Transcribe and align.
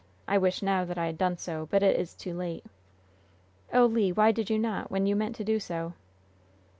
I 0.27 0.39
wish 0.39 0.63
now 0.63 0.83
that 0.85 0.97
I 0.97 1.05
had 1.05 1.19
done 1.19 1.37
so, 1.37 1.67
but 1.69 1.83
it 1.83 1.95
is 1.95 2.15
too 2.15 2.33
late." 2.33 2.65
"Oh, 3.71 3.85
Le, 3.85 4.09
why 4.15 4.31
did 4.31 4.49
you 4.49 4.57
not, 4.57 4.89
when 4.89 5.05
you 5.05 5.15
meant 5.15 5.35
to 5.35 5.43
do 5.43 5.59
so?" 5.59 5.93